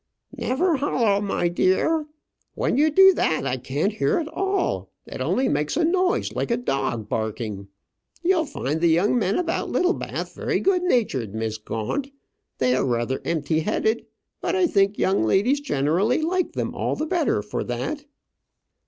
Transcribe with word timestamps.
"Never 0.35 0.77
hollo, 0.77 1.21
my 1.21 1.47
dear. 1.47 2.07
When 2.55 2.75
you 2.75 2.89
do 2.89 3.13
that 3.13 3.45
I 3.45 3.57
can't 3.57 3.93
hear 3.93 4.17
at 4.17 4.27
all. 4.29 4.89
It 5.05 5.21
only 5.21 5.47
makes 5.47 5.77
a 5.77 5.85
noise 5.85 6.33
like 6.33 6.49
a 6.49 6.57
dog 6.57 7.07
barking. 7.07 7.67
You'll 8.23 8.47
find 8.47 8.81
the 8.81 8.89
young 8.89 9.19
men 9.19 9.37
about 9.37 9.69
Littlebath 9.69 10.33
very 10.33 10.59
good 10.59 10.81
natured, 10.81 11.35
Miss 11.35 11.59
Gaunt. 11.59 12.11
They 12.57 12.73
are 12.75 12.83
rather 12.83 13.21
empty 13.23 13.59
headed 13.59 14.07
but 14.41 14.55
I 14.55 14.65
think 14.65 14.97
young 14.97 15.23
ladies 15.23 15.59
generally 15.59 16.23
like 16.23 16.53
them 16.53 16.73
all 16.73 16.95
the 16.95 17.05
better 17.05 17.43
for 17.43 17.63
that." 17.65 18.05